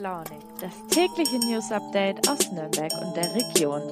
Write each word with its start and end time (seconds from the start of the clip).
Launig, 0.00 0.40
das 0.58 0.72
tägliche 0.88 1.38
News 1.40 1.70
Update 1.70 2.26
aus 2.26 2.50
Nürnberg 2.52 2.90
und 3.02 3.14
der 3.14 3.34
Region. 3.34 3.82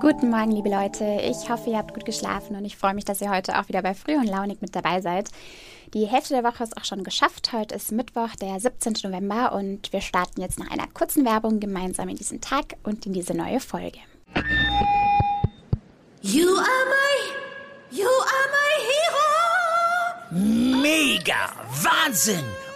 Guten 0.00 0.28
Morgen, 0.28 0.50
liebe 0.50 0.68
Leute. 0.70 1.20
Ich 1.22 1.48
hoffe, 1.48 1.70
ihr 1.70 1.78
habt 1.78 1.94
gut 1.94 2.04
geschlafen 2.04 2.56
und 2.56 2.64
ich 2.64 2.76
freue 2.76 2.94
mich, 2.94 3.04
dass 3.04 3.20
ihr 3.20 3.30
heute 3.30 3.60
auch 3.60 3.68
wieder 3.68 3.82
bei 3.82 3.94
Früh 3.94 4.16
und 4.16 4.26
Launig 4.26 4.60
mit 4.60 4.74
dabei 4.74 5.00
seid. 5.00 5.28
Die 5.94 6.06
Hälfte 6.06 6.34
der 6.34 6.42
Woche 6.42 6.64
ist 6.64 6.76
auch 6.76 6.84
schon 6.84 7.04
geschafft. 7.04 7.52
Heute 7.52 7.76
ist 7.76 7.92
Mittwoch, 7.92 8.34
der 8.40 8.58
17. 8.58 8.94
November 9.04 9.52
und 9.52 9.92
wir 9.92 10.00
starten 10.00 10.40
jetzt 10.40 10.58
nach 10.58 10.72
einer 10.72 10.88
kurzen 10.88 11.24
Werbung 11.24 11.60
gemeinsam 11.60 12.08
in 12.08 12.16
diesen 12.16 12.40
Tag 12.40 12.76
und 12.82 13.06
in 13.06 13.12
diese 13.12 13.34
neue 13.34 13.60
Folge. 13.60 13.98
You 16.22 16.48
are 16.48 16.86
my, 16.88 17.96
you 17.96 18.08
are 18.08 18.48
my 18.50 18.74
hero. 18.90 19.26
Mega, 20.82 21.52
Wahnsinn, 21.82 22.44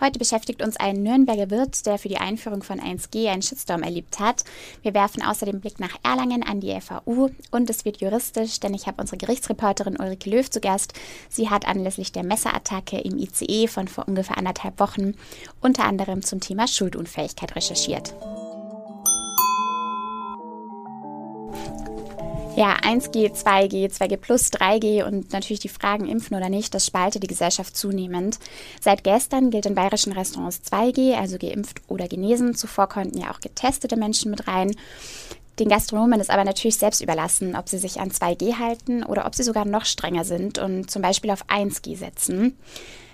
Heute 0.00 0.20
beschäftigt 0.20 0.62
uns 0.62 0.76
ein 0.76 1.02
Nürnberger 1.02 1.50
Wirt, 1.50 1.84
der 1.84 1.98
für 1.98 2.08
die 2.08 2.18
Einführung 2.18 2.62
von 2.62 2.78
1G 2.78 3.28
einen 3.28 3.42
Shitstorm 3.42 3.82
erlebt 3.82 4.20
hat. 4.20 4.44
Wir 4.82 4.94
werfen 4.94 5.22
außerdem 5.24 5.60
Blick 5.60 5.80
nach 5.80 5.96
Erlangen 6.04 6.44
an 6.44 6.60
die 6.60 6.80
FAU 6.80 7.30
und 7.50 7.68
es 7.68 7.84
wird 7.84 8.00
juristisch, 8.00 8.60
denn 8.60 8.74
ich 8.74 8.86
habe 8.86 9.00
unsere 9.00 9.16
Gerichtsreporterin 9.16 9.98
Ulrike 9.98 10.30
Löw 10.30 10.48
zu 10.48 10.60
Gast. 10.60 10.92
Sie 11.28 11.50
hat 11.50 11.66
anlässlich 11.66 12.12
der 12.12 12.22
Messerattacke 12.22 12.98
im 12.98 13.18
ICE 13.18 13.66
von 13.66 13.88
vor 13.88 14.06
ungefähr 14.06 14.38
anderthalb 14.38 14.78
Wochen 14.78 15.14
unter 15.60 15.84
anderem 15.84 16.22
zum 16.22 16.38
Thema 16.40 16.68
Schuldunfähigkeit 16.68 17.56
recherchiert. 17.56 18.14
Ja, 22.58 22.74
1G, 22.74 23.30
2G, 23.30 23.88
2G 23.88 24.16
plus, 24.16 24.50
3G 24.52 25.04
und 25.04 25.32
natürlich 25.32 25.60
die 25.60 25.68
Fragen 25.68 26.08
impfen 26.08 26.36
oder 26.36 26.48
nicht, 26.48 26.74
das 26.74 26.84
spaltet 26.84 27.22
die 27.22 27.28
Gesellschaft 27.28 27.76
zunehmend. 27.76 28.40
Seit 28.80 29.04
gestern 29.04 29.50
gilt 29.50 29.66
in 29.66 29.76
bayerischen 29.76 30.12
Restaurants 30.12 30.62
2G, 30.68 31.14
also 31.14 31.38
geimpft 31.38 31.80
oder 31.86 32.08
genesen. 32.08 32.56
Zuvor 32.56 32.88
konnten 32.88 33.16
ja 33.16 33.30
auch 33.30 33.38
getestete 33.38 33.94
Menschen 33.94 34.32
mit 34.32 34.48
rein. 34.48 34.74
Den 35.60 35.68
Gastronomen 35.68 36.18
ist 36.18 36.30
aber 36.30 36.42
natürlich 36.42 36.78
selbst 36.78 37.00
überlassen, 37.00 37.54
ob 37.54 37.68
sie 37.68 37.78
sich 37.78 38.00
an 38.00 38.10
2G 38.10 38.58
halten 38.58 39.04
oder 39.04 39.26
ob 39.26 39.36
sie 39.36 39.44
sogar 39.44 39.64
noch 39.64 39.84
strenger 39.84 40.24
sind 40.24 40.58
und 40.58 40.90
zum 40.90 41.00
Beispiel 41.00 41.30
auf 41.30 41.46
1G 41.46 41.96
setzen. 41.96 42.58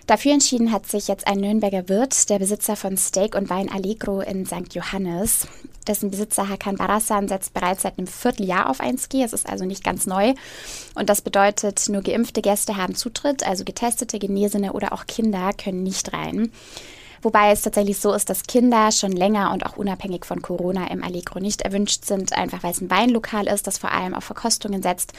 Dafür 0.07 0.33
entschieden 0.33 0.73
hat 0.73 0.87
sich 0.87 1.07
jetzt 1.07 1.27
ein 1.27 1.41
Nürnberger 1.41 1.91
Wirt, 1.91 2.31
der 2.31 2.39
Besitzer 2.39 2.77
von 2.77 2.97
Steak 2.97 3.35
und 3.35 3.51
Wein 3.51 3.71
Allegro 3.71 4.23
in 4.23 4.47
St. 4.47 4.73
Johannes. 4.73 5.47
Dessen 5.87 6.11
Besitzer 6.11 6.49
Hakan 6.49 6.77
Barasan 6.77 7.29
setzt 7.29 7.55
bereits 7.55 7.83
seit 7.83 7.99
einem 7.99 8.07
Vierteljahr 8.07 8.71
auf 8.71 8.81
1G. 8.81 9.25
Es 9.25 9.33
ist 9.33 9.49
also 9.49 9.65
nicht 9.65 9.85
ganz 9.85 10.07
neu. 10.07 10.35
Und 10.95 11.09
das 11.11 11.23
bedeutet, 11.23 11.89
nur 11.89 12.03
geimpfte 12.03 12.43
Gäste 12.43 12.77
haben 12.77 12.95
Zutritt, 12.95 13.47
also 13.47 13.65
getestete, 13.65 14.19
Genesene 14.19 14.73
oder 14.73 14.93
auch 14.93 15.07
Kinder 15.07 15.53
können 15.53 15.83
nicht 15.83 16.13
rein. 16.13 16.51
Wobei 17.25 17.53
es 17.53 17.63
tatsächlich 17.63 17.99
so 17.99 18.13
ist, 18.13 18.29
dass 18.29 18.43
Kinder 18.43 18.93
schon 18.93 19.13
länger 19.13 19.51
und 19.53 19.65
auch 19.65 19.79
unabhängig 19.79 20.27
von 20.27 20.43
Corona 20.43 20.89
im 20.89 21.03
Allegro 21.03 21.41
nicht 21.41 21.63
erwünscht 21.63 22.05
sind, 22.05 22.35
einfach 22.35 22.63
weil 22.63 22.73
es 22.73 22.83
ein 22.83 22.91
Weinlokal 22.91 23.47
ist, 23.47 23.67
das 23.67 23.79
vor 23.79 23.93
allem 23.93 24.15
auf 24.15 24.25
Verkostungen 24.25 24.83
setzt 24.83 25.15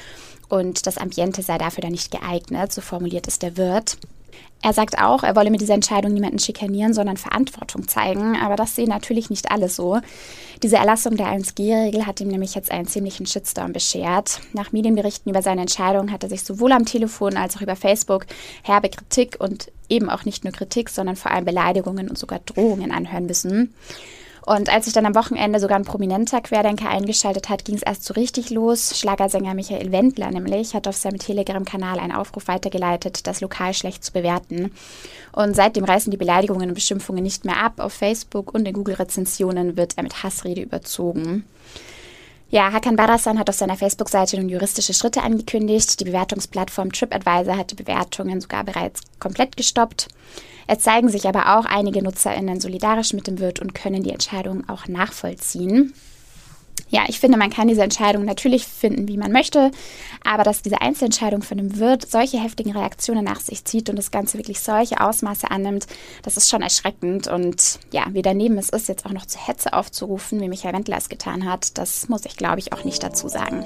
und 0.48 0.86
das 0.86 1.00
Ambiente 1.00 1.42
sei 1.42 1.58
dafür 1.58 1.82
dann 1.82 1.94
nicht 1.94 2.12
geeignet, 2.12 2.72
so 2.72 2.82
formuliert 2.82 3.28
es 3.28 3.40
der 3.40 3.58
Wirt. 3.58 3.98
Er 4.66 4.74
sagt 4.74 4.98
auch, 4.98 5.22
er 5.22 5.36
wolle 5.36 5.52
mit 5.52 5.62
dieser 5.62 5.76
Entscheidung 5.76 6.12
niemanden 6.14 6.40
schikanieren, 6.40 6.94
sondern 6.96 7.18
Verantwortung 7.18 7.88
zeigen. 7.88 8.36
Aber 8.36 8.56
das 8.56 8.76
sehen 8.76 8.90
natürlich 8.90 9.30
nicht 9.30 9.52
alle 9.52 9.70
so. 9.70 10.00
Diese 10.64 10.78
Erlassung 10.78 11.18
der 11.18 11.28
1G-Regel 11.28 12.08
hat 12.08 12.20
ihm 12.20 12.30
nämlich 12.30 12.56
jetzt 12.56 12.72
einen 12.72 12.88
ziemlichen 12.88 13.28
Shitstorm 13.28 13.74
beschert. 13.74 14.40
Nach 14.54 14.72
Medienberichten 14.72 15.30
über 15.30 15.44
seine 15.44 15.62
Entscheidung 15.62 16.12
hat 16.12 16.24
er 16.24 16.30
sich 16.30 16.44
sowohl 16.44 16.72
am 16.72 16.86
Telefon 16.86 17.38
als 17.38 17.58
auch 17.58 17.62
über 17.62 17.76
Facebook 17.76 18.26
herbe 18.64 18.90
Kritik 18.90 19.36
und 19.40 19.72
eben 19.88 20.10
auch 20.10 20.26
nicht 20.26 20.44
nur 20.44 20.54
Kritik, 20.54 20.90
sondern 20.90 21.16
vor 21.16 21.30
allem 21.32 21.46
Beleidigungen 21.46 22.10
und 22.10 22.18
sogar 22.18 22.40
Drohungen 22.40 22.92
anhören 22.92 23.28
müssen. 23.28 23.76
Und 24.46 24.70
als 24.70 24.86
sich 24.86 24.94
dann 24.94 25.08
am 25.08 25.16
Wochenende 25.16 25.60
sogar 25.60 25.78
ein 25.78 25.86
prominenter 25.86 26.40
Querdenker 26.40 26.90
eingeschaltet 26.90 27.50
hat, 27.50 27.66
ging 27.66 27.76
es 27.76 27.82
erst 27.82 28.06
so 28.06 28.14
richtig 28.14 28.52
los. 28.52 28.98
Schlagersänger 28.98 29.56
Michael 29.56 29.92
Wendler 29.92 30.30
nämlich 30.30 30.76
hat 30.76 30.88
auf 30.88 30.96
seinem 30.96 31.18
Telegram-Kanal 31.18 32.00
einen 32.00 32.12
Aufruf 32.12 32.48
weitergeleitet, 32.48 33.26
das 33.26 33.42
Lokal 33.42 33.74
schlecht 33.74 34.04
zu 34.04 34.14
bewerten. 34.14 34.72
Und 35.32 35.56
seitdem 35.56 35.84
reißen 35.84 36.12
die 36.12 36.18
Beleidigungen 36.18 36.70
und 36.70 36.76
Beschimpfungen 36.76 37.24
nicht 37.24 37.44
mehr 37.44 37.58
ab. 37.58 37.80
Auf 37.80 37.94
Facebook 37.94 38.54
und 38.54 38.68
in 38.68 38.74
Google-Rezensionen 38.74 39.78
wird 39.78 39.98
er 39.98 40.04
mit 40.04 40.22
Hassrede 40.22 40.62
überzogen. 40.62 41.44
Ja, 42.50 42.72
Hakan 42.72 42.96
Barasan 42.96 43.40
hat 43.40 43.50
auf 43.50 43.56
seiner 43.56 43.76
Facebook-Seite 43.76 44.38
nun 44.38 44.50
juristische 44.50 44.94
Schritte 44.94 45.24
angekündigt. 45.24 46.00
Die 46.00 46.06
Bewertungsplattform 46.06 46.92
TripAdvisor 46.92 47.58
hat 47.58 47.72
die 47.72 47.76
Bewertungen 47.76 48.40
sogar 48.40 48.64
bereits 48.64 49.02
komplett 49.20 49.58
gestoppt. 49.58 50.08
Es 50.68 50.80
zeigen 50.80 51.10
sich 51.10 51.28
aber 51.28 51.58
auch 51.58 51.66
einige 51.66 52.02
NutzerInnen 52.02 52.60
solidarisch 52.60 53.14
mit 53.14 53.28
dem 53.28 53.40
Wirt 53.40 53.60
und 53.60 53.76
können 53.76 54.04
die 54.04 54.12
Entscheidung 54.12 54.68
auch 54.70 54.88
nachvollziehen. 54.88 55.94
Ja, 56.90 57.04
ich 57.08 57.20
finde, 57.20 57.38
man 57.38 57.50
kann 57.50 57.68
diese 57.68 57.82
Entscheidung 57.82 58.26
natürlich 58.26 58.66
finden, 58.66 59.08
wie 59.08 59.18
man 59.18 59.32
möchte, 59.32 59.72
aber 60.24 60.44
dass 60.44 60.62
diese 60.62 60.82
Einzelentscheidung 60.82 61.42
von 61.42 61.58
dem 61.58 61.80
Wirt 61.80 62.10
solche 62.10 62.40
heftigen 62.40 62.72
Reaktionen 62.72 63.24
nach 63.24 63.40
sich 63.40 63.66
zieht 63.66 63.90
und 63.90 63.96
das 63.96 64.12
Ganze 64.12 64.38
wirklich 64.38 64.60
solche 64.60 65.02
Ausmaße 65.02 65.50
annimmt, 65.50 65.88
das 66.22 66.38
ist 66.38 66.50
schon 66.50 66.62
erschreckend. 66.62 67.28
Und 67.28 67.80
ja, 67.92 68.06
wie 68.12 68.22
daneben 68.22 68.58
es 68.58 68.70
ist, 68.70 68.88
jetzt 68.88 69.06
auch 69.06 69.14
noch 69.14 69.26
zur 69.26 69.48
Hetze 69.48 69.74
aufzurufen, 69.74 70.40
wie 70.42 70.48
Michael 70.48 70.76
Wendler 70.76 70.98
es 70.98 71.10
getan 71.10 71.50
hat, 71.50 71.78
das 71.78 72.08
muss 72.08 72.26
ich, 72.26 72.38
glaube 72.38 72.60
ich, 72.60 72.72
auch 72.72 72.84
nicht 72.84 73.02
dazu 73.02 73.28
sagen. 73.30 73.66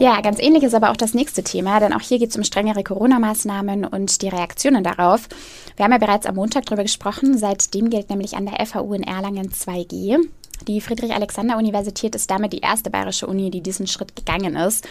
Ja, 0.00 0.20
ganz 0.20 0.40
ähnlich 0.40 0.64
ist 0.64 0.74
aber 0.74 0.90
auch 0.90 0.96
das 0.96 1.14
nächste 1.14 1.44
Thema, 1.44 1.78
denn 1.78 1.92
auch 1.92 2.00
hier 2.00 2.18
geht 2.18 2.30
es 2.30 2.36
um 2.36 2.42
strengere 2.42 2.82
Corona-Maßnahmen 2.82 3.84
und 3.84 4.22
die 4.22 4.28
Reaktionen 4.28 4.82
darauf. 4.82 5.28
Wir 5.76 5.84
haben 5.84 5.92
ja 5.92 5.98
bereits 5.98 6.26
am 6.26 6.34
Montag 6.34 6.66
darüber 6.66 6.82
gesprochen. 6.82 7.38
Seitdem 7.38 7.90
gilt 7.90 8.10
nämlich 8.10 8.36
an 8.36 8.46
der 8.46 8.66
FAU 8.66 8.94
in 8.94 9.04
Erlangen 9.04 9.50
2G. 9.50 10.18
Die 10.66 10.80
Friedrich-Alexander-Universität 10.80 12.14
ist 12.16 12.28
damit 12.30 12.52
die 12.52 12.58
erste 12.58 12.90
bayerische 12.90 13.28
Uni, 13.28 13.50
die 13.50 13.60
diesen 13.60 13.86
Schritt 13.86 14.16
gegangen 14.16 14.56
ist. 14.56 14.86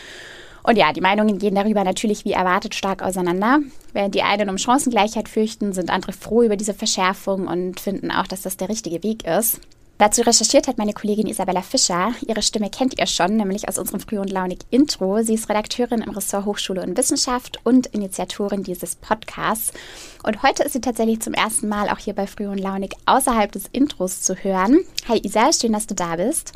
Und 0.64 0.78
ja, 0.78 0.94
die 0.94 1.02
Meinungen 1.02 1.38
gehen 1.38 1.56
darüber 1.56 1.84
natürlich 1.84 2.24
wie 2.24 2.32
erwartet 2.32 2.74
stark 2.74 3.04
auseinander. 3.04 3.60
Während 3.92 4.16
die 4.16 4.24
einen 4.24 4.50
um 4.50 4.58
Chancengleichheit 4.58 5.28
fürchten, 5.28 5.74
sind 5.74 5.90
andere 5.90 6.14
froh 6.14 6.44
über 6.44 6.56
diese 6.56 6.74
Verschärfung 6.74 7.48
und 7.48 7.82
finden 7.82 8.10
auch, 8.10 8.28
dass 8.28 8.44
das 8.44 8.56
der 8.56 8.70
richtige 8.70 9.04
Weg 9.04 9.28
ist. 9.28 9.60
Dazu 10.00 10.22
recherchiert 10.22 10.68
hat 10.68 10.80
meine 10.80 10.94
Kollegin 10.94 11.28
Isabella 11.28 11.62
Fischer. 11.62 12.14
Ihre 12.28 12.42
Stimme 12.42 12.72
kennt 12.72 12.98
ihr 12.98 13.06
schon, 13.06 13.38
nämlich 13.38 13.70
aus 13.70 13.78
unserem 13.78 14.00
Früh 14.00 14.18
und 14.18 14.32
Launig 14.32 14.60
Intro. 14.72 15.22
Sie 15.22 15.36
ist 15.36 15.50
Redakteurin 15.50 16.02
im 16.02 16.10
Ressort 16.10 16.46
Hochschule 16.46 16.82
und 16.82 16.98
Wissenschaft 16.98 17.60
und 17.64 17.86
Initiatorin 17.88 18.64
dieses 18.64 18.96
Podcasts. 18.96 19.72
Und 20.24 20.42
heute 20.42 20.64
ist 20.64 20.74
sie 20.74 20.82
tatsächlich 20.82 21.22
zum 21.22 21.36
ersten 21.36 21.68
Mal 21.70 21.90
auch 21.90 22.00
hier 22.00 22.16
bei 22.16 22.26
Früh 22.26 22.48
und 22.48 22.58
Launig 22.58 22.96
außerhalb 23.06 23.52
des 23.52 23.68
Intros 23.72 24.22
zu 24.22 24.36
hören. 24.36 24.80
Hi 25.08 25.20
Isa, 25.24 25.54
schön, 25.54 25.74
dass 25.74 25.86
du 25.86 25.94
da 25.94 26.16
bist. 26.16 26.54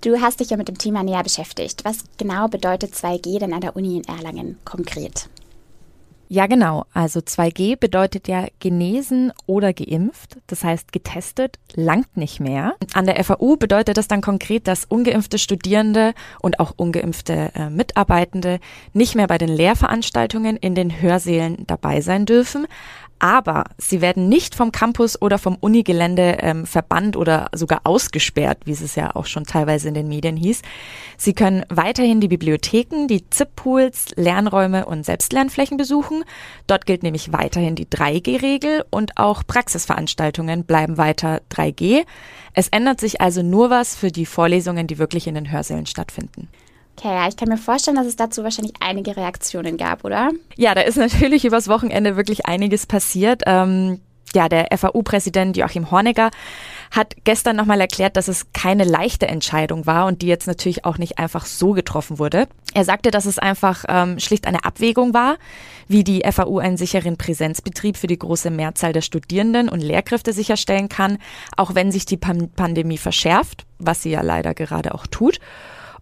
Du 0.00 0.20
hast 0.20 0.38
dich 0.38 0.50
ja 0.50 0.56
mit 0.56 0.68
dem 0.68 0.78
Thema 0.78 1.02
näher 1.02 1.24
beschäftigt. 1.24 1.84
Was 1.84 2.04
genau 2.16 2.46
bedeutet 2.46 2.94
2G 2.94 3.40
denn 3.40 3.52
an 3.52 3.60
der 3.60 3.74
Uni 3.74 3.96
in 3.96 4.04
Erlangen 4.04 4.56
konkret? 4.64 5.28
Ja, 6.30 6.46
genau. 6.46 6.84
Also 6.92 7.20
2G 7.20 7.76
bedeutet 7.76 8.28
ja 8.28 8.46
genesen 8.60 9.32
oder 9.46 9.72
geimpft. 9.72 10.36
Das 10.46 10.62
heißt, 10.62 10.92
getestet 10.92 11.58
langt 11.74 12.18
nicht 12.18 12.38
mehr. 12.38 12.74
An 12.92 13.06
der 13.06 13.22
FAU 13.24 13.56
bedeutet 13.56 13.96
das 13.96 14.08
dann 14.08 14.20
konkret, 14.20 14.68
dass 14.68 14.84
ungeimpfte 14.84 15.38
Studierende 15.38 16.12
und 16.40 16.60
auch 16.60 16.74
ungeimpfte 16.76 17.50
äh, 17.54 17.70
Mitarbeitende 17.70 18.60
nicht 18.92 19.14
mehr 19.14 19.26
bei 19.26 19.38
den 19.38 19.48
Lehrveranstaltungen 19.48 20.58
in 20.58 20.74
den 20.74 21.00
Hörsälen 21.00 21.66
dabei 21.66 22.02
sein 22.02 22.26
dürfen 22.26 22.66
aber 23.18 23.64
sie 23.78 24.00
werden 24.00 24.28
nicht 24.28 24.54
vom 24.54 24.72
Campus 24.72 25.20
oder 25.20 25.38
vom 25.38 25.56
Unigelände 25.56 26.38
ähm, 26.40 26.66
verbannt 26.66 27.16
oder 27.16 27.48
sogar 27.52 27.80
ausgesperrt, 27.84 28.58
wie 28.64 28.72
es 28.72 28.94
ja 28.94 29.14
auch 29.14 29.26
schon 29.26 29.44
teilweise 29.44 29.88
in 29.88 29.94
den 29.94 30.08
Medien 30.08 30.36
hieß. 30.36 30.62
Sie 31.16 31.32
können 31.32 31.64
weiterhin 31.68 32.20
die 32.20 32.28
Bibliotheken, 32.28 33.06
die 33.08 33.28
ZIP-Pools, 33.28 34.14
Lernräume 34.16 34.86
und 34.86 35.04
Selbstlernflächen 35.04 35.76
besuchen. 35.76 36.24
Dort 36.66 36.86
gilt 36.86 37.02
nämlich 37.02 37.32
weiterhin 37.32 37.74
die 37.74 37.86
3G-Regel 37.86 38.84
und 38.90 39.16
auch 39.16 39.42
Praxisveranstaltungen 39.46 40.64
bleiben 40.64 40.96
weiter 40.96 41.40
3G. 41.50 42.04
Es 42.54 42.68
ändert 42.68 43.00
sich 43.00 43.20
also 43.20 43.42
nur 43.42 43.70
was 43.70 43.94
für 43.94 44.10
die 44.10 44.26
Vorlesungen, 44.26 44.86
die 44.86 44.98
wirklich 44.98 45.26
in 45.26 45.34
den 45.34 45.50
Hörsälen 45.50 45.86
stattfinden. 45.86 46.48
Okay, 46.98 47.14
ja, 47.14 47.28
ich 47.28 47.36
kann 47.36 47.48
mir 47.48 47.58
vorstellen, 47.58 47.96
dass 47.96 48.08
es 48.08 48.16
dazu 48.16 48.42
wahrscheinlich 48.42 48.74
einige 48.80 49.16
Reaktionen 49.16 49.76
gab, 49.76 50.04
oder? 50.04 50.32
Ja, 50.56 50.74
da 50.74 50.80
ist 50.80 50.96
natürlich 50.96 51.44
übers 51.44 51.68
Wochenende 51.68 52.16
wirklich 52.16 52.46
einiges 52.46 52.86
passiert. 52.86 53.42
Ähm, 53.46 54.00
ja, 54.34 54.48
der 54.48 54.66
FAU-Präsident 54.76 55.56
Joachim 55.56 55.92
Horneger 55.92 56.30
hat 56.90 57.14
gestern 57.22 57.54
nochmal 57.54 57.80
erklärt, 57.80 58.16
dass 58.16 58.26
es 58.26 58.52
keine 58.52 58.82
leichte 58.82 59.28
Entscheidung 59.28 59.86
war 59.86 60.06
und 60.06 60.22
die 60.22 60.26
jetzt 60.26 60.48
natürlich 60.48 60.84
auch 60.84 60.98
nicht 60.98 61.18
einfach 61.18 61.46
so 61.46 61.70
getroffen 61.70 62.18
wurde. 62.18 62.48
Er 62.74 62.84
sagte, 62.84 63.12
dass 63.12 63.26
es 63.26 63.38
einfach 63.38 63.84
ähm, 63.88 64.18
schlicht 64.18 64.46
eine 64.46 64.64
Abwägung 64.64 65.14
war, 65.14 65.36
wie 65.86 66.02
die 66.02 66.22
FAU 66.28 66.58
einen 66.58 66.76
sicheren 66.76 67.16
Präsenzbetrieb 67.16 67.96
für 67.96 68.08
die 68.08 68.18
große 68.18 68.50
Mehrzahl 68.50 68.92
der 68.92 69.02
Studierenden 69.02 69.68
und 69.68 69.80
Lehrkräfte 69.80 70.32
sicherstellen 70.32 70.88
kann, 70.88 71.18
auch 71.56 71.76
wenn 71.76 71.92
sich 71.92 72.06
die 72.06 72.16
Pan 72.16 72.50
Pandemie 72.50 72.98
verschärft, 72.98 73.66
was 73.78 74.02
sie 74.02 74.10
ja 74.10 74.22
leider 74.22 74.52
gerade 74.52 74.94
auch 74.94 75.06
tut. 75.06 75.38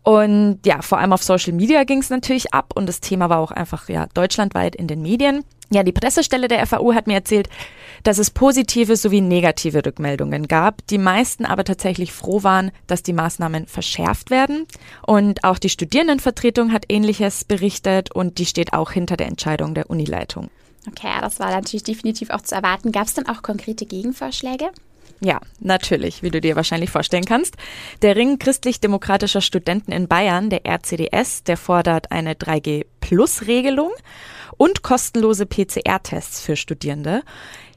Und 0.06 0.61
ja, 0.64 0.82
vor 0.82 0.99
allem 0.99 1.12
auf 1.12 1.25
Social 1.25 1.53
Media 1.53 1.82
ging 1.82 1.99
es 1.99 2.11
natürlich 2.11 2.55
ab 2.55 2.75
und 2.76 2.88
das 2.88 3.00
Thema 3.00 3.29
war 3.29 3.41
auch 3.41 3.50
einfach 3.50 3.88
ja 3.88 4.06
deutschlandweit 4.14 4.76
in 4.76 4.87
den 4.87 5.03
Medien. 5.03 5.43
Ja, 5.69 5.82
die 5.82 5.91
Pressestelle 5.91 6.47
der 6.47 6.64
FAU 6.64 6.94
hat 6.94 7.08
mir 7.08 7.14
erzählt, 7.14 7.49
dass 8.05 8.19
es 8.19 8.31
positive 8.31 8.94
sowie 8.94 9.20
negative 9.20 9.85
Rückmeldungen 9.85 10.47
gab. 10.47 10.87
Die 10.87 10.99
meisten 10.99 11.44
aber 11.44 11.64
tatsächlich 11.64 12.12
froh 12.12 12.44
waren, 12.44 12.70
dass 12.87 13.03
die 13.03 13.14
Maßnahmen 13.14 13.67
verschärft 13.67 14.31
werden. 14.31 14.67
Und 15.05 15.43
auch 15.43 15.58
die 15.58 15.70
Studierendenvertretung 15.70 16.73
hat 16.73 16.85
Ähnliches 16.88 17.44
berichtet 17.44 18.14
und 18.14 18.38
die 18.38 18.47
steht 18.47 18.75
auch 18.75 18.93
hinter 18.93 19.17
der 19.17 19.26
Entscheidung 19.26 19.75
der 19.75 19.91
Unileitung. 19.91 20.50
Okay, 20.87 21.19
das 21.20 21.41
war 21.41 21.50
natürlich 21.50 21.82
definitiv 21.82 22.31
auch 22.31 22.43
zu 22.43 22.55
erwarten. 22.55 22.93
Gab 22.93 23.08
es 23.08 23.14
denn 23.14 23.29
auch 23.29 23.43
konkrete 23.43 23.87
Gegenvorschläge? 23.87 24.70
Ja, 25.20 25.40
natürlich, 25.60 26.22
wie 26.22 26.30
du 26.30 26.40
dir 26.40 26.56
wahrscheinlich 26.56 26.90
vorstellen 26.90 27.24
kannst. 27.24 27.56
Der 28.02 28.16
Ring 28.16 28.38
christlich-demokratischer 28.38 29.40
Studenten 29.40 29.92
in 29.92 30.08
Bayern, 30.08 30.50
der 30.50 30.66
RCDS, 30.66 31.44
der 31.44 31.56
fordert 31.56 32.12
eine 32.12 32.34
3G-Plus-Regelung 32.34 33.92
und 34.58 34.82
kostenlose 34.82 35.46
PCR-Tests 35.46 36.40
für 36.40 36.56
Studierende. 36.56 37.22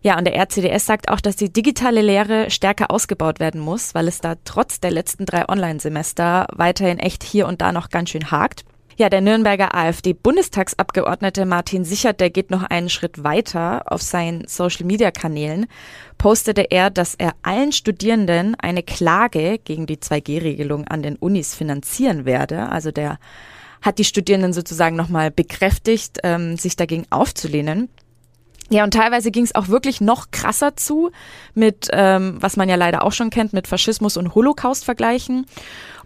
Ja, 0.02 0.18
und 0.18 0.26
der 0.26 0.36
RCDS 0.36 0.86
sagt 0.86 1.10
auch, 1.10 1.20
dass 1.20 1.36
die 1.36 1.52
digitale 1.52 2.02
Lehre 2.02 2.50
stärker 2.52 2.92
ausgebaut 2.92 3.40
werden 3.40 3.60
muss, 3.60 3.96
weil 3.96 4.08
es 4.08 4.22
da 4.22 4.36
trotz 4.46 4.80
der 4.80 4.92
letzten 4.92 5.26
drei 5.26 5.48
Online-Semester 5.48 6.48
weiterhin 6.56 7.00
echt 7.00 7.24
hier 7.24 7.48
und 7.48 7.62
da 7.62 7.72
noch 7.72 7.90
ganz 7.90 8.10
schön 8.10 8.32
hakt. 8.32 8.64
Ja, 9.00 9.10
der 9.10 9.22
Nürnberger 9.22 9.74
AfD-Bundestagsabgeordnete 9.76 11.46
Martin 11.46 11.86
Sichert, 11.86 12.20
der 12.20 12.30
geht 12.30 12.52
noch 12.52 12.64
einen 12.64 12.90
Schritt 12.90 13.24
weiter. 13.24 13.84
Auf 13.86 14.02
seinen 14.02 14.46
Social-Media-Kanälen 14.46 15.68
postete 16.18 16.64
er, 16.70 16.90
dass 16.90 17.16
er 17.16 17.32
allen 17.42 17.72
Studierenden 17.72 18.56
eine 18.56 18.84
Klage 18.84 19.58
gegen 19.64 19.86
die 19.86 20.00
2G-Regelung 20.00 20.86
an 20.86 21.02
den 21.02 21.16
Unis 21.16 21.56
finanzieren 21.56 22.26
werde. 22.26 22.68
Also 22.68 22.92
der 22.92 23.20
hat 23.82 24.00
die 24.00 24.04
Studierenden 24.04 24.52
sozusagen 24.52 24.98
nochmal 24.98 25.32
bekräftigt, 25.32 26.18
ähm, 26.24 26.58
sich 26.58 26.76
dagegen 26.76 27.06
aufzulehnen. 27.10 27.88
Ja, 28.70 28.84
und 28.84 28.94
teilweise 28.94 29.32
ging 29.32 29.44
es 29.44 29.56
auch 29.56 29.68
wirklich 29.68 30.00
noch 30.00 30.30
krasser 30.32 30.76
zu 30.76 31.12
mit, 31.56 31.88
ähm, 31.92 32.38
was 32.40 32.56
man 32.56 32.70
ja 32.70 32.76
leider 32.76 33.04
auch 33.04 33.12
schon 33.12 33.32
kennt, 33.32 33.52
mit 33.52 33.68
Faschismus 33.68 34.16
und 34.16 34.36
Holocaust-Vergleichen. 34.36 35.48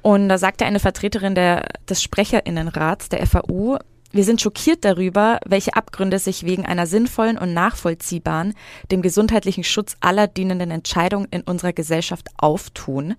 Und 0.02 0.30
da 0.30 0.38
sagte 0.38 0.66
eine 0.66 0.80
Vertreterin 0.80 1.36
der, 1.36 1.66
des 1.90 2.02
Sprecherinnenrats 2.02 3.10
der 3.10 3.26
FAU, 3.28 3.78
wir 4.12 4.24
sind 4.24 4.42
schockiert 4.42 4.86
darüber, 4.86 5.40
welche 5.46 5.74
Abgründe 5.74 6.20
sich 6.20 6.46
wegen 6.46 6.66
einer 6.66 6.86
sinnvollen 6.86 7.38
und 7.38 7.54
nachvollziehbaren, 7.54 8.54
dem 8.92 9.02
gesundheitlichen 9.02 9.64
Schutz 9.64 9.98
aller 10.02 10.28
dienenden 10.28 10.70
Entscheidungen 10.70 11.28
in 11.32 11.42
unserer 11.42 11.74
Gesellschaft 11.74 12.30
auftun. 12.38 13.16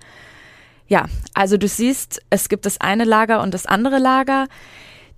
Ja, 0.87 1.07
also 1.35 1.57
du 1.57 1.67
siehst, 1.67 2.23
es 2.31 2.49
gibt 2.49 2.65
das 2.65 2.81
eine 2.81 3.05
Lager 3.05 3.43
und 3.43 3.55
das 3.55 3.67
andere 3.67 3.99
Lager. 3.99 4.47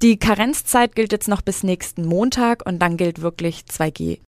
Die 0.03 0.19
Karenzzeit 0.19 0.95
gilt 0.95 1.13
jetzt 1.13 1.27
noch 1.27 1.41
bis 1.41 1.63
nächsten 1.63 2.05
Montag 2.05 2.67
und 2.67 2.81
dann 2.81 2.99
gilt 2.99 3.23
wirklich 3.23 3.61
2G. 3.61 4.21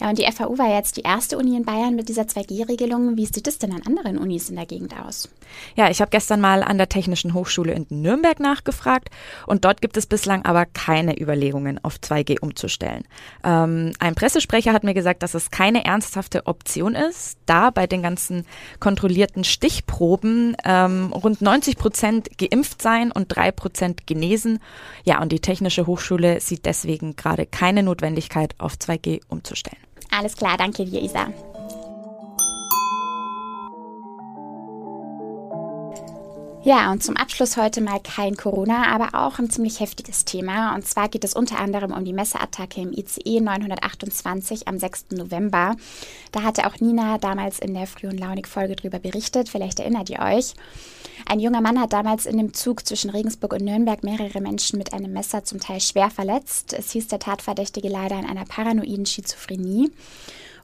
Ja, 0.00 0.10
und 0.10 0.18
die 0.18 0.30
FAU 0.30 0.58
war 0.58 0.72
jetzt 0.72 0.96
die 0.96 1.02
erste 1.02 1.36
Uni 1.38 1.56
in 1.56 1.64
Bayern 1.64 1.96
mit 1.96 2.08
dieser 2.08 2.22
2G-Regelung. 2.22 3.16
Wie 3.16 3.26
sieht 3.26 3.48
es 3.48 3.58
denn 3.58 3.72
an 3.72 3.82
anderen 3.84 4.16
Unis 4.16 4.48
in 4.48 4.54
der 4.54 4.66
Gegend 4.66 4.94
aus? 4.96 5.28
Ja, 5.74 5.90
ich 5.90 6.00
habe 6.00 6.10
gestern 6.10 6.40
mal 6.40 6.62
an 6.62 6.78
der 6.78 6.88
Technischen 6.88 7.34
Hochschule 7.34 7.72
in 7.72 7.86
Nürnberg 7.88 8.38
nachgefragt 8.38 9.08
und 9.46 9.64
dort 9.64 9.80
gibt 9.80 9.96
es 9.96 10.06
bislang 10.06 10.44
aber 10.44 10.66
keine 10.66 11.20
Überlegungen, 11.20 11.82
auf 11.82 11.96
2G 11.96 12.40
umzustellen. 12.40 13.04
Ähm, 13.42 13.92
ein 13.98 14.14
Pressesprecher 14.14 14.72
hat 14.72 14.84
mir 14.84 14.94
gesagt, 14.94 15.22
dass 15.22 15.34
es 15.34 15.50
keine 15.50 15.84
ernsthafte 15.84 16.46
Option 16.46 16.94
ist, 16.94 17.38
da 17.46 17.70
bei 17.70 17.86
den 17.86 18.02
ganzen 18.02 18.46
kontrollierten 18.78 19.42
Stichproben 19.42 20.56
ähm, 20.64 21.12
rund 21.12 21.40
90 21.40 21.76
Prozent 21.76 22.38
geimpft 22.38 22.82
sein 22.82 23.10
und 23.10 23.28
drei 23.28 23.50
Prozent 23.50 24.06
genesen. 24.06 24.60
Ja, 25.02 25.20
und 25.20 25.32
die 25.32 25.40
Technische 25.40 25.86
Hochschule 25.86 26.40
sieht 26.40 26.66
deswegen 26.66 27.16
gerade 27.16 27.46
keine 27.46 27.82
Notwendigkeit, 27.82 28.54
auf 28.58 28.74
2G 28.74 29.22
umzustellen. 29.28 29.67
Alles 30.10 30.36
klar, 30.36 30.56
danke 30.56 30.84
dir, 30.84 31.02
Isa. 31.02 31.32
Ja, 36.64 36.90
und 36.90 37.04
zum 37.04 37.16
Abschluss 37.16 37.56
heute 37.56 37.80
mal 37.80 38.00
kein 38.00 38.36
Corona, 38.36 38.88
aber 38.92 39.14
auch 39.14 39.38
ein 39.38 39.48
ziemlich 39.48 39.78
heftiges 39.78 40.24
Thema. 40.24 40.74
Und 40.74 40.84
zwar 40.86 41.08
geht 41.08 41.22
es 41.22 41.32
unter 41.32 41.60
anderem 41.60 41.92
um 41.92 42.04
die 42.04 42.12
Messeattacke 42.12 42.80
im 42.80 42.92
ICE 42.92 43.40
928 43.40 44.66
am 44.66 44.76
6. 44.76 45.06
November. 45.12 45.76
Da 46.32 46.42
hatte 46.42 46.66
auch 46.66 46.80
Nina 46.80 47.18
damals 47.18 47.60
in 47.60 47.74
der 47.74 47.86
Früh- 47.86 48.08
und 48.08 48.18
Launig-Folge 48.18 48.74
drüber 48.74 48.98
berichtet. 48.98 49.48
Vielleicht 49.48 49.78
erinnert 49.78 50.10
ihr 50.10 50.18
euch. 50.18 50.54
Ein 51.26 51.38
junger 51.38 51.60
Mann 51.60 51.80
hat 51.80 51.92
damals 51.92 52.26
in 52.26 52.36
dem 52.36 52.52
Zug 52.52 52.84
zwischen 52.84 53.10
Regensburg 53.10 53.52
und 53.52 53.64
Nürnberg 53.64 54.02
mehrere 54.02 54.40
Menschen 54.40 54.78
mit 54.78 54.92
einem 54.92 55.12
Messer 55.12 55.44
zum 55.44 55.60
Teil 55.60 55.80
schwer 55.80 56.10
verletzt. 56.10 56.72
Es 56.72 56.90
hieß 56.90 57.06
der 57.06 57.20
Tatverdächtige 57.20 57.88
leider 57.88 58.16
an 58.16 58.26
einer 58.26 58.44
paranoiden 58.44 59.06
Schizophrenie. 59.06 59.92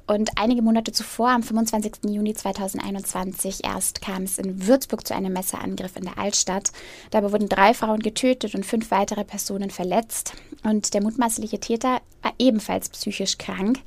Und 0.06 0.33
einige 0.37 0.61
Monate 0.61 0.93
zuvor, 0.93 1.31
am 1.31 1.43
25. 1.43 2.11
Juni 2.11 2.35
2021, 2.35 3.65
erst 3.65 4.03
kam 4.03 4.25
es 4.25 4.37
in 4.37 4.67
Würzburg 4.67 5.06
zu 5.06 5.15
einem 5.15 5.33
Messerangriff 5.33 5.97
in 5.97 6.05
der 6.05 6.19
Altstadt. 6.19 6.73
Dabei 7.11 7.33
wurden 7.33 7.49
drei 7.49 7.73
Frauen 7.73 8.01
getötet 8.01 8.55
und 8.55 8.67
fünf 8.67 8.91
weitere 8.91 9.25
Personen 9.25 9.71
verletzt. 9.71 10.35
Und 10.62 10.93
der 10.93 11.03
mutmaßliche 11.03 11.59
Täter 11.59 12.03
war 12.23 12.35
ebenfalls 12.39 12.91
psychisch 12.91 13.39
krank. 13.39 13.79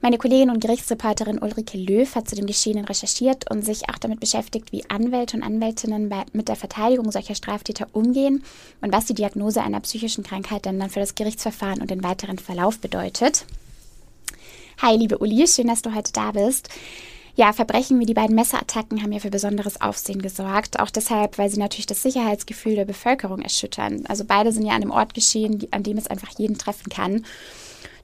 Meine 0.00 0.18
Kollegin 0.18 0.50
und 0.50 0.60
Gerichtsreporterin 0.60 1.40
Ulrike 1.40 1.76
Löw 1.76 2.14
hat 2.14 2.28
zu 2.28 2.36
dem 2.36 2.46
Geschehenen 2.46 2.84
recherchiert 2.84 3.50
und 3.50 3.64
sich 3.64 3.88
auch 3.88 3.98
damit 3.98 4.20
beschäftigt, 4.20 4.70
wie 4.70 4.88
Anwälte 4.88 5.36
und 5.36 5.42
Anwältinnen 5.42 6.08
bei, 6.08 6.24
mit 6.32 6.48
der 6.48 6.54
Verteidigung 6.54 7.10
solcher 7.10 7.34
Straftäter 7.34 7.88
umgehen 7.92 8.44
und 8.80 8.92
was 8.92 9.06
die 9.06 9.14
Diagnose 9.14 9.60
einer 9.60 9.80
psychischen 9.80 10.22
Krankheit 10.22 10.66
denn 10.66 10.78
dann 10.78 10.90
für 10.90 11.00
das 11.00 11.16
Gerichtsverfahren 11.16 11.80
und 11.80 11.90
den 11.90 12.04
weiteren 12.04 12.38
Verlauf 12.38 12.78
bedeutet. 12.78 13.44
Hi, 14.80 14.94
liebe 14.94 15.18
Uli, 15.18 15.44
schön, 15.48 15.66
dass 15.66 15.82
du 15.82 15.92
heute 15.92 16.12
da 16.12 16.30
bist. 16.30 16.68
Ja, 17.34 17.52
Verbrechen 17.52 17.98
wie 17.98 18.06
die 18.06 18.14
beiden 18.14 18.36
Messerattacken 18.36 19.02
haben 19.02 19.10
ja 19.10 19.18
für 19.18 19.28
besonderes 19.28 19.80
Aufsehen 19.80 20.22
gesorgt. 20.22 20.78
Auch 20.78 20.90
deshalb, 20.90 21.36
weil 21.36 21.50
sie 21.50 21.58
natürlich 21.58 21.86
das 21.86 22.00
Sicherheitsgefühl 22.00 22.76
der 22.76 22.84
Bevölkerung 22.84 23.42
erschüttern. 23.42 24.04
Also 24.06 24.24
beide 24.24 24.52
sind 24.52 24.64
ja 24.64 24.74
an 24.74 24.82
einem 24.82 24.92
Ort 24.92 25.14
geschehen, 25.14 25.66
an 25.72 25.82
dem 25.82 25.98
es 25.98 26.06
einfach 26.06 26.30
jeden 26.38 26.58
treffen 26.58 26.90
kann. 26.90 27.24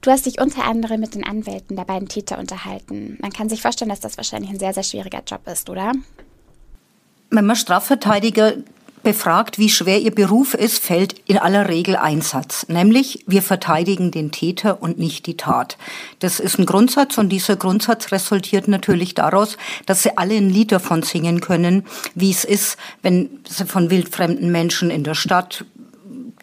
Du 0.01 0.11
hast 0.11 0.25
dich 0.25 0.41
unter 0.41 0.65
anderem 0.65 0.99
mit 0.99 1.15
den 1.15 1.25
Anwälten 1.25 1.77
der 1.77 1.85
beiden 1.85 2.09
Täter 2.09 2.39
unterhalten. 2.39 3.17
Man 3.21 3.31
kann 3.31 3.47
sich 3.47 3.61
vorstellen, 3.61 3.89
dass 3.89 4.01
das 4.01 4.17
wahrscheinlich 4.17 4.51
ein 4.51 4.59
sehr, 4.59 4.73
sehr 4.73 4.83
schwieriger 4.83 5.23
Job 5.25 5.47
ist, 5.47 5.69
oder? 5.69 5.93
Wenn 7.29 7.45
man 7.45 7.55
Strafverteidiger 7.55 8.53
befragt, 9.05 9.57
wie 9.57 9.69
schwer 9.69 10.01
ihr 10.01 10.13
Beruf 10.13 10.53
ist, 10.53 10.83
fällt 10.83 11.15
in 11.27 11.37
aller 11.37 11.69
Regel 11.69 11.95
ein 11.95 12.21
Satz, 12.21 12.67
nämlich 12.67 13.23
wir 13.27 13.41
verteidigen 13.41 14.11
den 14.11 14.31
Täter 14.31 14.81
und 14.81 14.99
nicht 14.99 15.27
die 15.27 15.37
Tat. 15.37 15.77
Das 16.19 16.41
ist 16.41 16.59
ein 16.59 16.65
Grundsatz 16.65 17.17
und 17.17 17.29
dieser 17.29 17.55
Grundsatz 17.55 18.11
resultiert 18.11 18.67
natürlich 18.67 19.13
daraus, 19.13 19.57
dass 19.85 20.03
sie 20.03 20.17
alle 20.17 20.35
ein 20.35 20.49
Lied 20.49 20.73
davon 20.73 21.03
singen 21.03 21.39
können, 21.39 21.85
wie 22.15 22.31
es 22.31 22.43
ist, 22.43 22.77
wenn 23.01 23.29
sie 23.47 23.65
von 23.65 23.89
wildfremden 23.89 24.51
Menschen 24.51 24.89
in 24.89 25.05
der 25.05 25.15
Stadt 25.15 25.63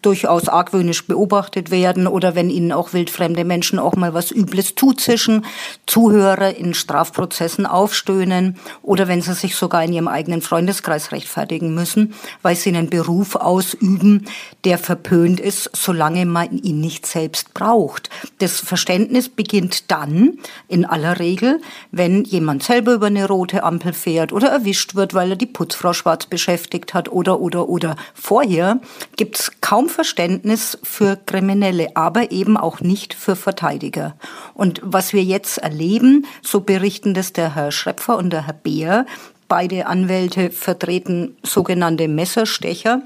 durchaus 0.05 0.47
argwöhnisch 0.47 1.07
beobachtet 1.07 1.71
werden 1.71 2.07
oder 2.07 2.35
wenn 2.35 2.49
ihnen 2.49 2.71
auch 2.71 2.93
wildfremde 2.93 3.45
Menschen 3.45 3.79
auch 3.79 3.95
mal 3.95 4.13
was 4.13 4.31
Übles 4.31 4.75
zuzischen, 4.75 5.45
Zuhörer 5.85 6.55
in 6.55 6.73
Strafprozessen 6.73 7.65
aufstöhnen 7.65 8.57
oder 8.81 9.07
wenn 9.07 9.21
sie 9.21 9.33
sich 9.33 9.55
sogar 9.55 9.83
in 9.83 9.93
ihrem 9.93 10.07
eigenen 10.07 10.41
Freundeskreis 10.41 11.11
rechtfertigen 11.11 11.73
müssen, 11.73 12.13
weil 12.41 12.55
sie 12.55 12.69
einen 12.69 12.89
Beruf 12.89 13.35
ausüben, 13.35 14.25
der 14.63 14.77
verpönt 14.77 15.39
ist, 15.39 15.69
solange 15.73 16.25
man 16.25 16.57
ihn 16.57 16.79
nicht 16.81 17.05
selbst 17.05 17.53
braucht. 17.53 18.09
Das 18.39 18.59
Verständnis 18.59 19.29
beginnt 19.29 19.91
dann 19.91 20.39
in 20.67 20.85
aller 20.85 21.19
Regel, 21.19 21.61
wenn 21.91 22.23
jemand 22.23 22.63
selber 22.63 22.93
über 22.93 23.07
eine 23.07 23.27
rote 23.27 23.63
Ampel 23.63 23.93
fährt 23.93 24.33
oder 24.33 24.49
erwischt 24.49 24.95
wird, 24.95 25.13
weil 25.13 25.31
er 25.31 25.35
die 25.35 25.45
Putzfrau 25.45 25.93
schwarz 25.93 26.25
beschäftigt 26.25 26.93
hat 26.93 27.11
oder 27.11 27.39
oder 27.39 27.69
oder 27.69 27.95
vorher 28.13 28.79
gibt's 29.15 29.51
kaum 29.63 29.87
Verständnis 29.87 30.77
für 30.83 31.15
Kriminelle, 31.15 31.95
aber 31.95 32.31
eben 32.31 32.57
auch 32.57 32.81
nicht 32.81 33.13
für 33.13 33.37
Verteidiger. 33.37 34.15
Und 34.53 34.81
was 34.83 35.13
wir 35.13 35.23
jetzt 35.23 35.57
erleben, 35.57 36.27
so 36.41 36.59
berichten 36.59 37.13
das 37.13 37.31
der 37.31 37.55
Herr 37.55 37.71
Schrepfer 37.71 38.17
und 38.17 38.31
der 38.31 38.45
Herr 38.45 38.53
Beer, 38.53 39.05
beide 39.47 39.87
Anwälte 39.87 40.51
vertreten 40.51 41.37
sogenannte 41.43 42.09
Messerstecher, 42.09 43.03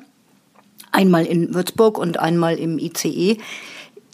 einmal 0.91 1.27
in 1.27 1.53
Würzburg 1.53 1.99
und 1.99 2.17
einmal 2.17 2.57
im 2.57 2.79
ICE, 2.79 3.37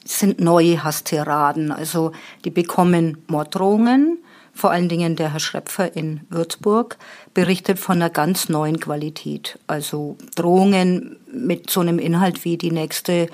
sind 0.04 0.42
neue 0.42 0.84
Hasteraden. 0.84 1.72
Also 1.72 2.12
die 2.44 2.52
bekommen 2.52 3.24
Morddrohungen, 3.28 4.18
vor 4.54 4.72
allen 4.72 4.90
Dingen 4.90 5.16
der 5.16 5.34
Herr 5.34 5.40
Schrepfer 5.40 5.96
in 5.96 6.22
Würzburg, 6.30 6.98
berichtet 7.34 7.80
von 7.80 7.98
einer 7.98 8.10
ganz 8.10 8.50
neuen 8.50 8.80
Qualität. 8.80 9.58
Also 9.68 10.18
Drohungen 10.36 11.18
mit 11.32 11.70
so 11.70 11.80
einem 11.80 12.00
Inhalt 12.00 12.46
wie 12.46 12.58
die 12.58 12.72
nächste 12.72 13.28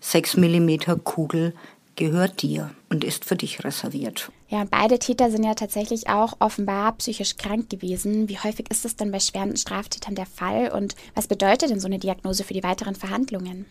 6 0.00 0.36
mm 0.38 0.70
Kugel 1.04 1.54
gehört 1.96 2.42
dir 2.42 2.70
und 2.92 3.04
ist 3.04 3.24
für 3.24 3.36
dich 3.36 3.64
reserviert. 3.64 4.30
Ja, 4.48 4.64
beide 4.70 4.98
Täter 4.98 5.30
sind 5.30 5.44
ja 5.44 5.54
tatsächlich 5.54 6.10
auch 6.10 6.34
offenbar 6.38 6.92
psychisch 6.98 7.38
krank 7.38 7.70
gewesen. 7.70 8.28
Wie 8.28 8.38
häufig 8.38 8.70
ist 8.70 8.84
das 8.84 8.96
denn 8.96 9.10
bei 9.10 9.18
schweren 9.18 9.56
Straftätern 9.56 10.14
der 10.14 10.26
Fall 10.26 10.70
und 10.70 10.94
was 11.14 11.26
bedeutet 11.26 11.70
denn 11.70 11.80
so 11.80 11.86
eine 11.86 11.98
Diagnose 11.98 12.44
für 12.44 12.52
die 12.52 12.62
weiteren 12.62 12.94
Verhandlungen? 12.94 13.64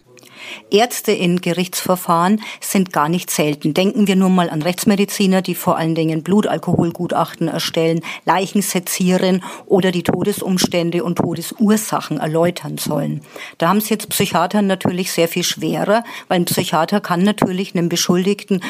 Ärzte 0.71 1.11
in 1.11 1.41
Gerichtsverfahren 1.41 2.41
sind 2.61 2.93
gar 2.93 3.09
nicht 3.09 3.29
selten. 3.29 3.75
Denken 3.75 4.07
wir 4.07 4.15
nur 4.15 4.29
mal 4.29 4.49
an 4.49 4.63
Rechtsmediziner, 4.63 5.43
die 5.43 5.53
vor 5.53 5.77
allen 5.77 5.93
Dingen 5.93 6.23
Blutalkoholgutachten 6.23 7.47
erstellen, 7.47 8.01
Leichen 8.25 8.61
sezieren 8.61 9.43
oder 9.67 9.91
die 9.91 10.03
Todesumstände 10.03 11.03
und 11.03 11.17
Todesursachen 11.17 12.17
erläutern 12.17 12.79
sollen. 12.79 13.21
Da 13.59 13.69
haben 13.69 13.77
es 13.77 13.89
jetzt 13.89 14.09
Psychiater 14.09 14.63
natürlich 14.63 15.11
sehr 15.11 15.27
viel 15.27 15.43
schwerer, 15.43 16.03
weil 16.27 16.39
ein 16.39 16.45
Psychiater 16.45 17.01
kann 17.01 17.21
natürlich 17.21 17.75
einem 17.75 17.89
Beschuldigten 17.89 18.61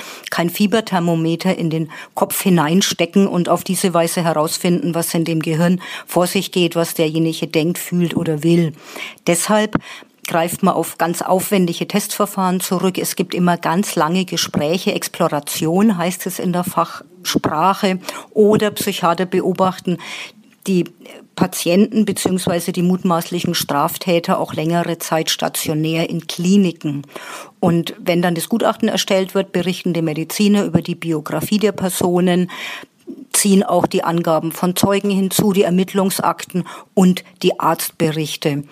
kein 0.41 0.49
Fieberthermometer 0.49 1.55
in 1.55 1.69
den 1.69 1.91
Kopf 2.15 2.41
hineinstecken 2.41 3.27
und 3.27 3.47
auf 3.47 3.63
diese 3.63 3.93
Weise 3.93 4.23
herausfinden, 4.23 4.95
was 4.95 5.13
in 5.13 5.23
dem 5.23 5.39
Gehirn 5.39 5.79
vor 6.07 6.25
sich 6.25 6.51
geht, 6.51 6.75
was 6.75 6.95
derjenige 6.95 7.45
denkt, 7.45 7.77
fühlt 7.77 8.17
oder 8.17 8.41
will. 8.41 8.73
Deshalb 9.27 9.75
greift 10.25 10.63
man 10.63 10.73
auf 10.73 10.97
ganz 10.97 11.21
aufwendige 11.21 11.87
Testverfahren 11.87 12.59
zurück. 12.59 12.97
Es 12.97 13.15
gibt 13.15 13.35
immer 13.35 13.57
ganz 13.57 13.95
lange 13.95 14.25
Gespräche, 14.25 14.93
Exploration 14.93 15.95
heißt 15.95 16.25
es 16.25 16.39
in 16.39 16.53
der 16.53 16.63
Fachsprache, 16.63 17.99
oder 18.31 18.71
Psychiater 18.71 19.27
beobachten 19.27 19.99
die 20.65 20.85
Patienten 21.41 22.05
beziehungsweise 22.05 22.71
die 22.71 22.83
mutmaßlichen 22.83 23.55
Straftäter 23.55 24.37
auch 24.37 24.53
längere 24.53 24.99
Zeit 24.99 25.31
stationär 25.31 26.07
in 26.07 26.27
Kliniken. 26.27 27.01
Und 27.59 27.95
wenn 27.97 28.21
dann 28.21 28.35
das 28.35 28.47
Gutachten 28.47 28.87
erstellt 28.87 29.33
wird, 29.33 29.51
berichten 29.51 29.91
die 29.91 30.03
Mediziner 30.03 30.63
über 30.65 30.83
die 30.83 30.93
Biografie 30.93 31.57
der 31.57 31.71
Personen, 31.71 32.51
ziehen 33.33 33.63
auch 33.63 33.87
die 33.87 34.03
Angaben 34.03 34.51
von 34.51 34.75
Zeugen 34.75 35.09
hinzu, 35.09 35.51
die 35.51 35.63
Ermittlungsakten 35.63 36.63
und 36.93 37.23
die 37.41 37.59
Arztberichte 37.59 38.63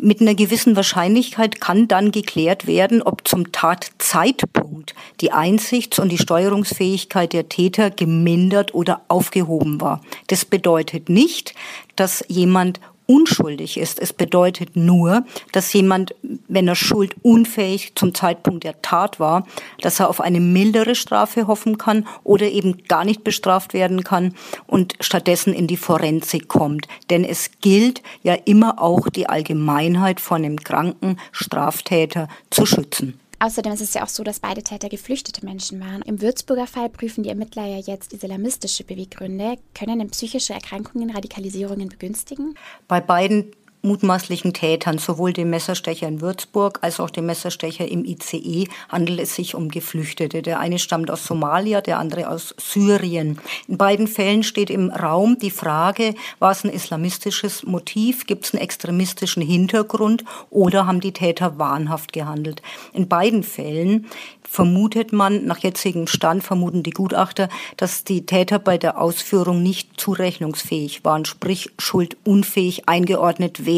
mit 0.00 0.20
einer 0.20 0.34
gewissen 0.34 0.76
Wahrscheinlichkeit 0.76 1.60
kann 1.60 1.88
dann 1.88 2.12
geklärt 2.12 2.66
werden, 2.66 3.02
ob 3.02 3.26
zum 3.26 3.52
Tatzeitpunkt 3.52 4.94
die 5.20 5.32
Einsichts- 5.32 5.98
und 5.98 6.10
die 6.10 6.18
Steuerungsfähigkeit 6.18 7.32
der 7.32 7.48
Täter 7.48 7.90
gemindert 7.90 8.74
oder 8.74 9.02
aufgehoben 9.08 9.80
war. 9.80 10.00
Das 10.28 10.44
bedeutet 10.44 11.08
nicht, 11.08 11.54
dass 11.96 12.24
jemand 12.28 12.80
unschuldig 13.08 13.78
ist. 13.78 13.98
Es 13.98 14.12
bedeutet 14.12 14.76
nur, 14.76 15.24
dass 15.52 15.72
jemand, 15.72 16.14
wenn 16.46 16.68
er 16.68 16.74
schuldunfähig 16.74 17.94
zum 17.94 18.14
Zeitpunkt 18.14 18.64
der 18.64 18.82
Tat 18.82 19.18
war, 19.18 19.46
dass 19.80 19.98
er 19.98 20.10
auf 20.10 20.20
eine 20.20 20.40
mildere 20.40 20.94
Strafe 20.94 21.46
hoffen 21.46 21.78
kann 21.78 22.06
oder 22.22 22.46
eben 22.46 22.84
gar 22.86 23.04
nicht 23.04 23.24
bestraft 23.24 23.72
werden 23.72 24.04
kann 24.04 24.34
und 24.66 24.94
stattdessen 25.00 25.54
in 25.54 25.66
die 25.66 25.78
Forensik 25.78 26.48
kommt. 26.48 26.86
Denn 27.08 27.24
es 27.24 27.50
gilt 27.62 28.02
ja 28.22 28.34
immer 28.34 28.80
auch 28.80 29.08
die 29.08 29.28
Allgemeinheit 29.28 30.20
von 30.20 30.44
einem 30.44 30.60
kranken 30.60 31.18
Straftäter 31.32 32.28
zu 32.50 32.66
schützen. 32.66 33.18
Außerdem 33.40 33.72
ist 33.72 33.80
es 33.80 33.94
ja 33.94 34.02
auch 34.02 34.08
so, 34.08 34.24
dass 34.24 34.40
beide 34.40 34.62
Täter 34.62 34.88
geflüchtete 34.88 35.44
Menschen 35.44 35.80
waren. 35.80 36.02
Im 36.02 36.20
Würzburger 36.20 36.66
Fall 36.66 36.88
prüfen 36.88 37.22
die 37.22 37.28
Ermittler 37.28 37.66
ja 37.66 37.78
jetzt 37.78 38.12
islamistische 38.12 38.84
Beweggründe. 38.84 39.56
Können 39.74 40.00
denn 40.00 40.10
psychische 40.10 40.54
Erkrankungen 40.54 41.10
Radikalisierungen 41.10 41.88
begünstigen? 41.88 42.56
Bei 42.88 43.00
beiden 43.00 43.52
mutmaßlichen 43.88 44.52
Tätern, 44.52 44.98
sowohl 44.98 45.32
dem 45.32 45.50
Messerstecher 45.50 46.06
in 46.06 46.20
Würzburg 46.20 46.78
als 46.82 47.00
auch 47.00 47.10
dem 47.10 47.26
Messerstecher 47.26 47.88
im 47.88 48.04
ICE, 48.04 48.68
handelt 48.88 49.18
es 49.18 49.34
sich 49.34 49.54
um 49.54 49.68
Geflüchtete. 49.68 50.42
Der 50.42 50.60
eine 50.60 50.78
stammt 50.78 51.10
aus 51.10 51.26
Somalia, 51.26 51.80
der 51.80 51.98
andere 51.98 52.28
aus 52.28 52.54
Syrien. 52.58 53.40
In 53.66 53.78
beiden 53.78 54.06
Fällen 54.06 54.42
steht 54.42 54.70
im 54.70 54.90
Raum 54.90 55.38
die 55.38 55.50
Frage, 55.50 56.14
war 56.38 56.52
es 56.52 56.64
ein 56.64 56.70
islamistisches 56.70 57.64
Motiv, 57.64 58.26
gibt 58.26 58.44
es 58.44 58.54
einen 58.54 58.62
extremistischen 58.62 59.42
Hintergrund 59.42 60.24
oder 60.50 60.86
haben 60.86 61.00
die 61.00 61.12
Täter 61.12 61.58
wahnhaft 61.58 62.12
gehandelt. 62.12 62.62
In 62.92 63.08
beiden 63.08 63.42
Fällen 63.42 64.06
vermutet 64.42 65.12
man, 65.12 65.44
nach 65.44 65.58
jetzigem 65.58 66.06
Stand 66.06 66.42
vermuten 66.42 66.82
die 66.82 66.90
Gutachter, 66.90 67.48
dass 67.76 68.04
die 68.04 68.24
Täter 68.24 68.58
bei 68.58 68.78
der 68.78 69.00
Ausführung 69.00 69.62
nicht 69.62 70.00
zurechnungsfähig 70.00 71.04
waren, 71.04 71.24
sprich 71.24 71.70
schuldunfähig 71.78 72.88
eingeordnet 72.88 73.66
werden. 73.66 73.77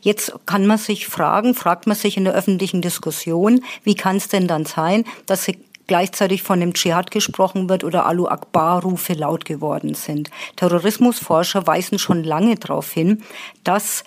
Jetzt 0.00 0.32
kann 0.46 0.66
man 0.66 0.78
sich 0.78 1.06
fragen, 1.06 1.54
fragt 1.54 1.86
man 1.86 1.96
sich 1.96 2.16
in 2.16 2.24
der 2.24 2.34
öffentlichen 2.34 2.82
Diskussion, 2.82 3.64
wie 3.84 3.94
kann 3.94 4.16
es 4.16 4.28
denn 4.28 4.46
dann 4.46 4.64
sein, 4.64 5.04
dass 5.26 5.44
sie 5.44 5.58
gleichzeitig 5.88 6.42
von 6.42 6.60
dem 6.60 6.74
Dschihad 6.74 7.10
gesprochen 7.10 7.68
wird 7.68 7.82
oder 7.82 8.06
Alu 8.06 8.28
Akbar-Rufe 8.28 9.14
laut 9.14 9.44
geworden 9.44 9.94
sind. 9.94 10.30
Terrorismusforscher 10.54 11.66
weisen 11.66 11.98
schon 11.98 12.22
lange 12.22 12.54
darauf 12.56 12.92
hin, 12.92 13.24
dass 13.64 14.04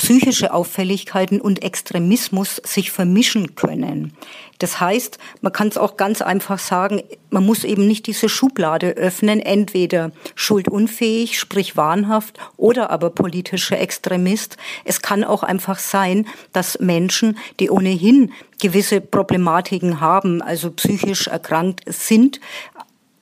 psychische 0.00 0.54
Auffälligkeiten 0.54 1.42
und 1.42 1.62
Extremismus 1.62 2.56
sich 2.64 2.90
vermischen 2.90 3.54
können. 3.54 4.14
Das 4.58 4.80
heißt, 4.80 5.18
man 5.42 5.52
kann 5.52 5.68
es 5.68 5.76
auch 5.76 5.98
ganz 5.98 6.22
einfach 6.22 6.58
sagen, 6.58 7.02
man 7.28 7.44
muss 7.44 7.64
eben 7.64 7.86
nicht 7.86 8.06
diese 8.06 8.30
Schublade 8.30 8.92
öffnen, 8.92 9.40
entweder 9.40 10.10
schuldunfähig, 10.34 11.38
sprich 11.38 11.76
wahnhaft, 11.76 12.38
oder 12.56 12.88
aber 12.88 13.10
politischer 13.10 13.78
Extremist. 13.78 14.56
Es 14.86 15.02
kann 15.02 15.22
auch 15.22 15.42
einfach 15.42 15.78
sein, 15.78 16.26
dass 16.54 16.80
Menschen, 16.80 17.36
die 17.60 17.68
ohnehin 17.68 18.32
gewisse 18.58 19.02
Problematiken 19.02 20.00
haben, 20.00 20.40
also 20.40 20.70
psychisch 20.70 21.26
erkrankt 21.26 21.82
sind, 21.86 22.40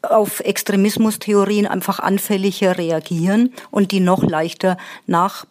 auf 0.03 0.39
Extremismustheorien 0.39 1.67
einfach 1.67 1.99
anfälliger 1.99 2.79
reagieren 2.79 3.53
und 3.73 3.91
die 3.91 3.99
noch 3.99 4.23
leichter 4.23 4.77
nach 5.09 5.45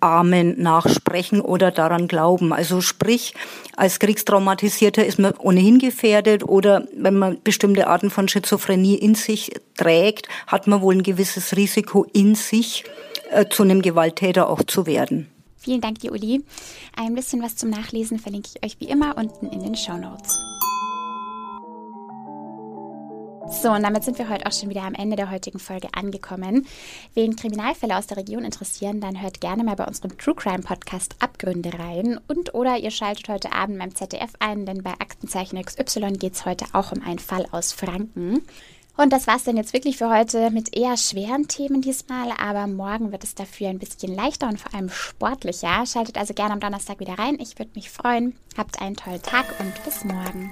Amen 0.00 0.60
nachsprechen 0.60 1.40
oder 1.40 1.70
daran 1.70 2.08
glauben. 2.08 2.52
Also 2.52 2.80
sprich, 2.80 3.34
als 3.76 3.98
Kriegstraumatisierter 3.98 5.04
ist 5.04 5.18
man 5.18 5.34
ohnehin 5.38 5.78
gefährdet 5.78 6.44
oder 6.44 6.86
wenn 6.96 7.18
man 7.18 7.38
bestimmte 7.42 7.86
Arten 7.86 8.10
von 8.10 8.28
Schizophrenie 8.28 8.96
in 8.96 9.14
sich 9.14 9.52
trägt, 9.76 10.28
hat 10.46 10.66
man 10.66 10.82
wohl 10.82 10.96
ein 10.96 11.02
gewisses 11.02 11.56
Risiko 11.56 12.06
in 12.12 12.34
sich, 12.34 12.84
äh, 13.30 13.46
zu 13.48 13.62
einem 13.62 13.82
Gewalttäter 13.82 14.48
auch 14.48 14.62
zu 14.62 14.86
werden. 14.86 15.28
Vielen 15.56 15.80
Dank, 15.80 15.98
die 15.98 16.10
Uli. 16.10 16.44
Ein 16.96 17.14
bisschen 17.14 17.42
was 17.42 17.56
zum 17.56 17.70
Nachlesen 17.70 18.18
verlinke 18.18 18.50
ich 18.54 18.64
euch 18.64 18.76
wie 18.78 18.88
immer 18.88 19.16
unten 19.16 19.46
in 19.46 19.60
den 19.60 19.74
Show 19.74 19.96
Notes. 19.96 20.38
So, 23.48 23.70
und 23.70 23.82
damit 23.84 24.04
sind 24.04 24.18
wir 24.18 24.28
heute 24.28 24.46
auch 24.46 24.52
schon 24.52 24.70
wieder 24.70 24.82
am 24.82 24.94
Ende 24.94 25.16
der 25.16 25.30
heutigen 25.30 25.58
Folge 25.58 25.88
angekommen. 25.92 26.66
Wen 27.14 27.36
Kriminalfälle 27.36 27.96
aus 27.96 28.06
der 28.06 28.16
Region 28.16 28.44
interessieren, 28.44 29.00
dann 29.00 29.22
hört 29.22 29.40
gerne 29.40 29.62
mal 29.62 29.76
bei 29.76 29.84
unserem 29.84 30.18
True 30.18 30.34
Crime 30.34 30.62
Podcast 30.62 31.14
Abgründe 31.20 31.70
rein. 31.78 32.18
Und 32.28 32.54
oder 32.54 32.76
ihr 32.76 32.90
schaltet 32.90 33.28
heute 33.28 33.52
Abend 33.52 33.78
beim 33.78 33.94
ZDF 33.94 34.32
ein, 34.40 34.66
denn 34.66 34.82
bei 34.82 34.92
Aktenzeichen 34.92 35.62
XY 35.62 36.12
geht 36.14 36.34
es 36.34 36.44
heute 36.44 36.66
auch 36.72 36.92
um 36.92 37.02
einen 37.02 37.18
Fall 37.18 37.46
aus 37.52 37.72
Franken. 37.72 38.42
Und 38.96 39.12
das 39.12 39.26
war 39.26 39.36
es 39.36 39.44
dann 39.44 39.56
jetzt 39.56 39.74
wirklich 39.74 39.98
für 39.98 40.10
heute 40.10 40.50
mit 40.50 40.76
eher 40.76 40.96
schweren 40.96 41.48
Themen 41.48 41.82
diesmal, 41.82 42.32
aber 42.38 42.66
morgen 42.66 43.12
wird 43.12 43.24
es 43.24 43.34
dafür 43.34 43.68
ein 43.68 43.78
bisschen 43.78 44.14
leichter 44.14 44.48
und 44.48 44.58
vor 44.58 44.74
allem 44.74 44.88
sportlicher. 44.88 45.84
Schaltet 45.86 46.18
also 46.18 46.34
gerne 46.34 46.54
am 46.54 46.60
Donnerstag 46.60 46.98
wieder 46.98 47.18
rein. 47.18 47.38
Ich 47.38 47.58
würde 47.58 47.72
mich 47.74 47.90
freuen. 47.90 48.36
Habt 48.56 48.80
einen 48.80 48.96
tollen 48.96 49.22
Tag 49.22 49.46
und 49.60 49.84
bis 49.84 50.04
morgen. 50.04 50.50